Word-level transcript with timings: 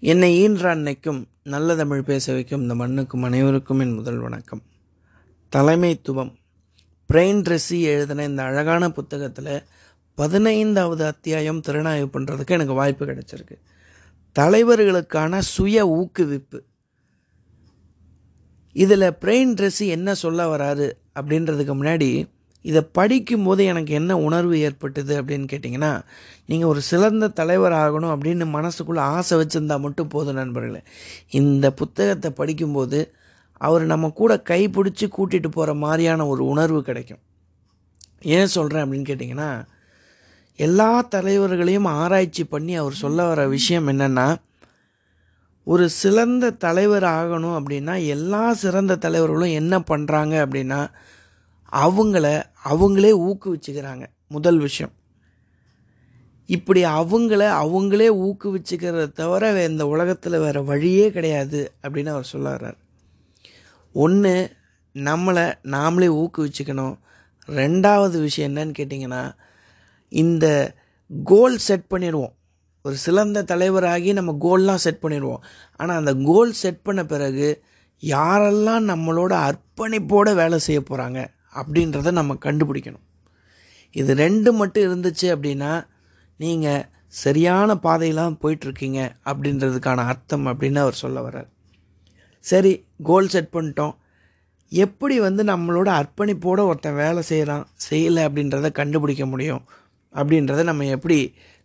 என்னை 0.00 0.36
ஈன்ற 0.36 0.74
அன்னைக்கும் 0.74 1.24
நல்ல 1.42 1.76
தமிழ் 1.76 2.02
பேச 2.02 2.32
வைக்கும் 2.32 2.62
இந்த 2.62 2.74
மண்ணுக்கும் 2.74 3.22
அனைவருக்கும் 3.22 3.78
என் 3.78 3.94
முதல் 3.94 4.18
வணக்கம். 4.18 4.62
தலைமைத்துவம் 5.56 6.32
பிரெயின் 7.12 7.40
ட்ரெஸ்ஸி 7.46 7.80
எழுதின 7.80 8.24
இந்த 8.24 8.42
அழகான 8.42 8.90
புத்தகத்தில் 8.90 9.62
பதினைந்தாவது 10.14 11.04
அத்தியாயம் 11.04 11.60
திறனாய்வு 11.60 12.08
பண்ணுறதுக்கு 12.12 12.46
எனக்கு 12.46 12.72
வாய்ப்பு 12.72 13.06
கிடைச்சிருக்கு. 13.06 13.56
தலைவர்களுக்கான 14.38 15.38
சுய 15.38 15.86
ஊக்குவிப்பு. 15.86 16.60
இதில் 18.72 19.16
பிரெயின் 19.20 19.54
ட்ரெஸ்ஸி 19.60 19.86
என்ன 19.86 20.14
சொல்ல 20.14 20.56
வராரு 20.56 20.92
அப்படின்றதுக்கு 21.20 21.76
முன்னாடி 21.80 22.10
இதை 22.64 22.80
படிக்கும்போது 22.92 23.64
எனக்கு 23.64 23.92
என்ன 23.94 24.12
உணர்வு 24.18 24.56
ஏற்பட்டது 24.58 25.12
அப்படின்னு 25.22 25.46
கேட்டிங்கன்னா 25.52 25.92
நீங்கள் 26.46 26.68
ஒரு 26.68 26.80
சிறந்த 26.80 27.28
தலைவர் 27.28 27.72
ஆகணும் 27.72 28.12
அப்படின்னு 28.14 28.46
மனசுக்குள்ளே 28.56 29.02
ஆசை 29.16 29.34
வச்சுருந்தா 29.40 29.76
மட்டும் 29.80 30.08
போதும் 30.08 30.34
நண்பர்களே. 30.34 30.80
இந்த 31.30 31.66
புத்தகத்தை 31.72 32.30
படிக்கும்போது 32.30 33.00
அவர் 33.60 33.84
நம்ம 33.84 34.10
கூட 34.10 34.32
கைப்பிடிச்சி 34.50 35.06
கூட்டிகிட்டு 35.16 35.50
போகிற 35.50 35.74
மாதிரியான 35.74 36.26
ஒரு 36.26 36.42
உணர்வு 36.46 36.80
கிடைக்கும். 36.82 37.22
ஏன் 38.36 38.54
சொல்கிறேன் 38.56 38.84
அப்படின்னு 38.84 39.10
கேட்டிங்கன்னா 39.10 39.50
எல்லா 40.58 40.90
தலைவர்களையும் 41.14 41.88
ஆராய்ச்சி 42.02 42.44
பண்ணி 42.44 42.74
அவர் 42.74 42.94
சொல்ல 42.94 43.24
வர 43.26 43.42
விஷயம் 43.48 43.88
என்னென்னா 43.88 44.26
ஒரு 45.66 45.84
சிறந்த 46.02 46.50
தலைவர் 46.64 47.06
ஆகணும் 47.18 47.56
அப்படின்னா 47.58 47.94
எல்லா 48.06 48.42
சிறந்த 48.54 48.96
தலைவர்களும் 48.96 49.56
என்ன 49.60 49.74
பண்ணுறாங்க 49.90 50.34
அப்படின்னா 50.44 50.80
அவங்கள 51.76 52.42
அவங்களே 52.64 53.12
ஊக்குவிச்சுக்கிறாங்க. 53.28 54.06
முதல் 54.28 54.58
விஷயம். 54.58 54.92
இப்படி 56.46 56.84
அவங்கள 56.84 57.42
அவங்களே 57.62 58.08
ஊக்குவிச்சுக்கிறத 58.26 59.12
தவிர 59.12 59.66
இந்த 59.66 59.86
உலகத்தில் 59.86 60.38
வேறு 60.38 60.64
வழியே 60.64 61.10
கிடையாது 61.10 61.72
அப்படின்னு 61.82 62.08
அவர் 62.08 62.24
சொல்ல 62.24 62.74
ஒன்று 63.92 64.52
நம்மளை 64.94 65.54
நாமளே 65.62 66.08
ஊக்குவிச்சுக்கணும். 66.22 66.98
ரெண்டாவது 67.46 68.20
விஷயம் 68.20 68.56
என்னன்னு 68.56 68.72
கேட்டிங்கன்னா 68.78 69.32
இந்த 70.08 70.74
கோல் 71.24 71.58
செட் 71.58 71.84
பண்ணிடுவோம். 71.90 72.32
ஒரு 72.82 72.96
சிறந்த 72.96 73.42
தலைவராகி 73.42 74.12
நம்ம 74.12 74.36
கோல்லாம் 74.40 74.74
செட் 74.74 74.98
பண்ணிடுவோம். 75.02 75.38
ஆனால் 75.76 75.96
அந்த 75.96 76.14
கோல் 76.14 76.52
செட் 76.52 76.82
பண்ண 76.82 77.04
பிறகு 77.04 77.62
யாரெல்லாம் 78.02 78.86
நம்மளோட 78.90 79.32
அர்ப்பணிப்போடு 79.46 80.34
வேலை 80.34 80.58
செய்ய 80.58 80.80
போகிறாங்க 80.80 81.26
அப்படின்றத 81.60 82.10
நம்ம 82.10 82.36
கண்டுபிடிக்கணும். 82.46 83.04
இது 83.94 84.14
ரெண்டு 84.14 84.52
மட்டும் 84.52 84.86
இருந்துச்சு 84.88 85.26
அப்படின்னா 85.34 85.72
நீங்கள் 86.40 86.86
சரியான 87.22 87.76
பாதையெல்லாம் 87.78 88.38
போயிட்டுருக்கீங்க 88.42 89.00
அப்படின்றதுக்கான 89.30 90.04
அர்த்தம் 90.12 90.46
அப்படின்னு 90.46 90.78
அவர் 90.84 91.02
சொல்ல 91.02 91.18
வர்றார். 91.26 91.48
சரி 92.44 92.72
கோல் 93.02 93.32
செட் 93.34 93.52
பண்ணிட்டோம். 93.52 93.94
எப்படி 94.72 95.16
வந்து 95.20 95.42
நம்மளோட 95.44 95.88
அர்ப்பணிப்போடு 96.00 96.62
ஒருத்தன் 96.70 97.00
வேலை 97.02 97.22
செய்கிறான் 97.22 97.64
செய்யலை 97.90 98.22
அப்படின்றத 98.28 98.70
கண்டுபிடிக்க 98.72 99.26
முடியும்? 99.26 99.62
அப்படின்றத 100.14 100.62
நம்ம 100.62 100.86
எப்படி 100.96 101.18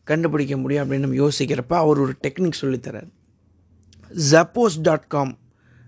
கண்டுபிடிக்க 0.04 0.58
முடியும் 0.58 0.84
அப்படின்னு 0.84 1.06
நம்ம 1.06 1.20
யோசிக்கிறப்ப 1.24 1.74
அவர் 1.84 2.00
ஒரு 2.00 2.14
டெக்னிக் 2.24 2.62
சொல்லித்தரார் 2.62 3.10
ஜப்போஸ் 4.32 4.78
டாட் 4.82 5.08
காம் 5.08 5.34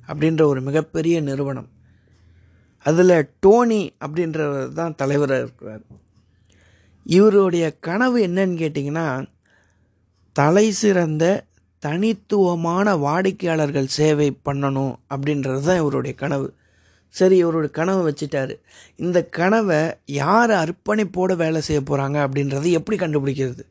அப்படின்ற 0.07 0.41
ஒரு 0.41 0.61
மிகப்பெரிய 0.61 1.21
நிறுவனம். 1.21 1.69
அதில் 2.85 3.15
டோனி 3.43 3.81
அப்படின்றவர் 4.03 4.73
தான் 4.79 4.95
தலைவராக 5.01 5.43
இருக்கிறார். 5.45 5.83
இவருடைய 7.05 7.65
கனவு 7.87 8.17
என்னன்னு 8.27 8.57
கேட்டிங்கன்னா 8.63 9.07
தலை 10.35 10.67
சிறந்த 10.81 11.25
தனித்துவமான 11.83 12.87
வாடிக்கையாளர்கள் 13.05 13.93
சேவை 13.97 14.27
பண்ணணும் 14.47 14.93
அப்படின்றது 15.13 15.61
தான் 15.67 15.81
இவருடைய 15.83 16.15
கனவு. 16.23 16.47
சரி 17.15 17.35
இவருடைய 17.37 17.71
கனவை 17.79 18.01
வச்சுட்டாரு. 18.09 18.53
இந்த 18.95 19.19
கனவை 19.37 19.79
யார் 20.05 20.51
அர்ப்பணிப்போடு 20.63 21.35
வேலை 21.43 21.61
செய்ய 21.61 21.81
போகிறாங்க 21.81 22.17
அப்படின்றத 22.25 22.71
எப்படி 22.79 22.97
கண்டுபிடிக்கிறது? 23.03 23.63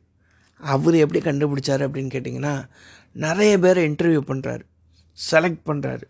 அவர் 0.61 0.95
எப்படி 1.03 1.19
கண்டுபிடிச்சார் 1.29 1.83
அப்படின்னு 1.85 2.13
கேட்டிங்கன்னா 2.15 2.55
நிறைய 3.25 3.53
பேரை 3.59 3.81
இன்டர்வியூ 3.89 4.21
பண்ணுறாரு 4.27 4.63
செலக்ட் 5.17 5.63
பண்ணுறாரு 5.69 6.05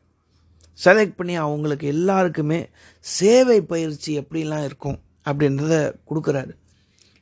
செலக்ட் 0.79 1.17
பண்ணி 1.19 1.35
அவங்களுக்கு 1.35 1.87
எல்லாருக்குமே 1.87 2.59
சேவை 3.05 3.61
பயிற்சி 3.61 4.11
எப்படிலாம் 4.19 4.63
இருக்கும் 4.63 4.99
அப்படின்றத 5.29 5.75
கொடுக்குறாரு. 6.09 6.53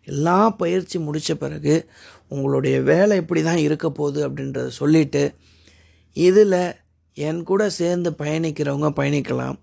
எல்லா 0.08 0.38
பயிற்சி 0.62 0.98
முடித்த 1.00 1.32
பிறகு 1.36 1.74
உங்களுடைய 2.28 2.82
வேலை 2.82 3.16
இப்படி 3.22 3.42
தான் 3.44 3.64
இருக்க 3.68 3.88
போகுது 3.90 4.20
அப்படின்றத 4.28 4.68
சொல்லிவிட்டு 4.82 5.24
இதில் 6.14 6.62
என் 7.18 7.42
கூட 7.44 7.62
சேர்ந்து 7.80 8.10
பயணிக்கிறவங்க 8.22 8.90
பயணிக்கலாம். 9.00 9.58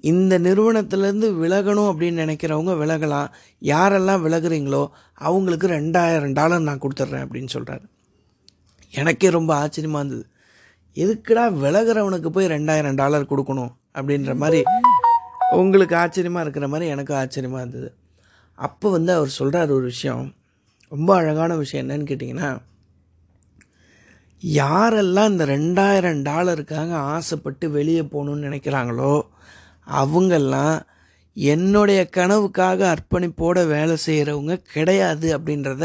இந்த 0.00 0.34
நிறுவனத்திலேருந்து 0.38 1.28
விலகணும் 1.42 1.90
அப்படின்னு 1.90 2.22
நினைக்கிறவங்க 2.24 2.72
விலகலாம். 2.82 3.28
யாரெல்லாம் 3.62 4.24
விலகுறீங்களோ 4.26 4.82
அவங்களுக்கு 5.28 5.66
ரெண்டாயிரம் 5.66 6.36
டாலர் 6.38 6.68
நான் 6.68 6.82
கொடுத்துட்றேன் 6.84 7.24
அப்படின்னு 7.26 7.52
சொல்கிறாரு 7.56 7.86
எனக்கே 8.94 9.30
ரொம்ப 9.30 9.54
ஆச்சரியமாக 9.54 10.02
இருந்தது. 10.04 10.26
எதுக்குடா 10.96 11.44
விலகிறவனுக்கு 11.62 12.26
போய் 12.26 12.46
ரெண்டாயிரம் 12.46 12.94
டாலர் 12.94 13.30
கொடுக்கணும் 13.30 13.72
அப்படின்ற 13.94 14.34
மாதிரி 14.34 14.60
உங்களுக்கு 15.52 15.96
ஆச்சரியமாக 15.96 16.44
இருக்கிற 16.44 16.66
மாதிரி 16.68 16.90
எனக்கும் 16.90 17.16
ஆச்சரியமாக 17.16 17.62
இருந்தது. 17.62 17.88
அப்போ 18.58 18.90
வந்து 18.90 19.12
அவர் 19.12 19.28
சொல்கிறார் 19.28 19.70
ஒரு 19.70 19.84
விஷயம். 19.84 20.24
ரொம்ப 20.92 21.10
அழகான 21.16 21.52
விஷயம் 21.56 21.84
என்னன்னு 21.84 22.08
கேட்டிங்கன்னா 22.10 22.50
யாரெல்லாம் 24.42 25.30
இந்த 25.30 25.44
ரெண்டாயிரம் 25.44 26.22
டாலருக்காக 26.22 26.90
ஆசைப்பட்டு 27.16 27.70
வெளியே 27.70 28.02
போகணுன்னு 28.02 28.46
நினைக்கிறாங்களோ 28.48 29.14
அவங்கெல்லாம் 30.00 30.76
என்னுடைய 31.36 32.00
கனவுக்காக 32.16 32.80
அர்ப்பணிப்போட 32.94 33.66
வேலை 33.66 33.96
செய்கிறவங்க 34.06 34.54
கிடையாது 34.72 35.38
அப்படின்றத 35.38 35.84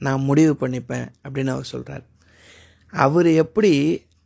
நான் 0.00 0.20
முடிவு 0.20 0.56
பண்ணிப்பேன் 0.60 1.06
அப்படின்னு 1.24 1.48
அவர் 1.48 1.64
சொல்கிறார் 1.64 2.04
அவர் 2.92 3.26
எப்படி 3.34 3.72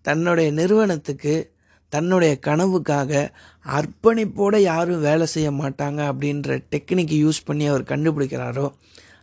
தன்னுடைய 0.09 0.51
நிறுவனத்துக்கு 0.51 1.35
தன்னுடைய 1.93 2.33
கனவுக்காக 2.47 3.13
அர்ப்பணிப்போடு 3.67 4.59
யாரும் 4.63 5.01
வேலை 5.01 5.27
செய்ய 5.27 5.51
மாட்டாங்க 5.51 6.01
அப்படின்ற 6.11 6.57
டெக்னிக் 6.71 7.15
யூஸ் 7.25 7.41
பண்ணி 7.45 7.67
அவர் 7.69 7.85
கண்டுபிடிக்கிறாரோ 7.85 8.67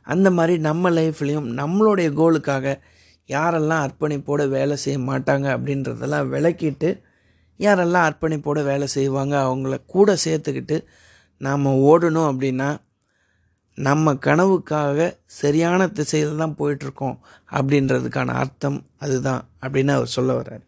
அந்த 0.08 0.30
மாதிரி 0.32 0.56
நம்ம 0.60 0.90
லைஃப்லேயும் 0.92 1.50
நம்மளுடைய 1.54 2.10
கோலுக்காக 2.14 2.74
யாரெல்லாம் 3.30 3.84
அர்ப்பணிப்போடு 3.86 4.44
வேலை 4.48 4.76
செய்ய 4.78 4.98
மாட்டாங்க 5.00 5.46
அப்படின்றதெல்லாம் 5.56 6.30
விளக்கிட்டு 6.30 6.90
யாரெல்லாம் 7.60 8.08
அர்ப்பணிப்போடு 8.08 8.62
வேலை 8.64 8.88
செய்வாங்க 8.88 9.36
அவங்கள 9.48 9.76
கூட 9.86 10.18
சேர்த்துக்கிட்டு 10.26 10.78
நாம் 11.42 11.66
ஓடணும் 11.92 12.30
அப்படின்னா 12.32 12.70
நம்ம 13.78 14.14
கனவுக்காக 14.26 15.08
சரியான 15.40 15.88
திசையில் 15.88 16.38
தான் 16.38 16.58
போயிட்டுருக்கோம் 16.60 17.18
அப்படின்றதுக்கான 17.52 18.36
அர்த்தம் 18.36 18.80
அதுதான் 18.98 19.42
அப்படின்னு 19.62 19.92
அவர் 19.92 20.16
சொல்ல 20.18 20.34
வர்றார். 20.34 20.64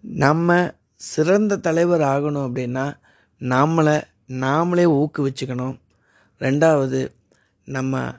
நம்ம 0.00 0.70
சிறந்த 0.94 1.56
தலைவர் 1.56 2.00
ஆகணும் 2.00 2.46
அப்படின்னா 2.48 2.96
நம்மளை 3.40 4.02
நாமளே 4.28 4.84
ஊக்குவிச்சுக்கணும். 5.00 5.78
ரெண்டாவது 6.38 7.08
நம்ம 7.64 8.14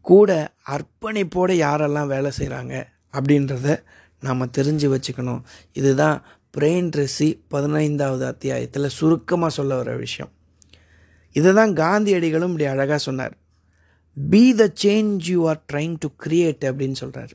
கூட 0.00 0.52
அர்ப்பணிப்போடு 0.66 1.54
யாரெல்லாம் 1.64 2.06
வேலை 2.06 2.30
செய்கிறாங்க 2.38 2.84
அப்படின்றத 3.12 3.82
நாம் 4.20 4.50
தெரிஞ்சு 4.56 4.96
வச்சுக்கணும். 4.96 5.42
இதுதான் 5.72 6.22
பிரெயின் 6.58 6.90
ரெசி 6.96 7.40
பதினைந்தாவது 7.48 8.26
அத்தியாயத்தில் 8.26 8.88
சுருக்கமாக 8.88 9.52
சொல்ல 9.52 9.76
வர 9.76 9.96
விஷயம். 9.96 10.32
இதை 11.32 11.52
தான் 11.52 11.72
காந்தியடிகளும் 11.72 12.50
இப்படி 12.52 12.64
அழகாக 12.64 12.98
சொன்னார். 12.98 13.36
Be 14.30 14.54
the 14.54 14.72
change 14.82 15.16
you 15.16 15.48
are 15.48 15.64
trying 15.72 15.96
to 15.98 16.08
create 16.24 16.64
அப்படின்னு 16.64 16.92
சொல்கிறார் 16.92 17.30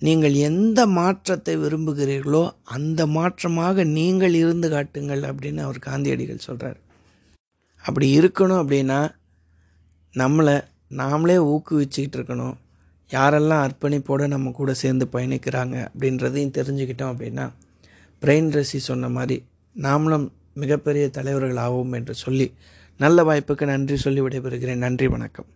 நீங்கள் 0.00 0.34
எந்த 0.34 0.86
மாற்றத்தை 0.86 1.56
விரும்புகிறீர்களோ 1.56 2.50
அந்த 2.64 3.06
மாற்றமாக 3.06 3.84
நீங்கள் 3.84 4.34
இருந்து 4.34 4.68
காட்டுங்கள் 4.68 5.22
அப்படின்னு 5.30 5.60
அவர் 5.60 5.78
காந்தியடிகள் 5.78 6.46
சொல்கிறார் 6.48 6.78
அப்படி 7.84 8.20
இருக்கணும் 8.20 8.60
அப்படின்னா 8.62 9.00
நம்மளை 10.14 10.56
நாமளே 11.00 11.36
ஊக்குவிச்சுக்கிட்டு 11.52 12.16
இருக்கணும். 12.18 12.56
யாரெல்லாம் 13.10 13.64
அர்ப்பணிப்போடு 13.66 14.26
நம்ம 14.26 14.50
கூட 14.50 14.74
சேர்ந்து 14.74 15.08
பயணிக்கிறாங்க 15.12 15.76
அப்படின்றதையும் 15.88 16.56
தெரிஞ்சுக்கிட்டோம் 16.58 17.12
அப்படின்னா 17.14 17.46
பிரெயின் 18.22 18.50
ரசி 18.56 18.78
சொன்ன 18.88 19.08
மாதிரி 19.08 19.36
நாமளும் 19.76 20.28
மிகப்பெரிய 20.54 21.08
தலைவர்கள் 21.08 21.92
என்று 21.92 22.14
சொல்லி 22.14 22.52
நல்ல 22.96 23.22
வாய்ப்புக்கு 23.22 23.64
நன்றி 23.64 23.96
சொல்லி 23.96 24.20
விடைபெறுகிறேன். 24.20 24.84
நன்றி 24.86 25.08
வணக்கம். 25.08 25.48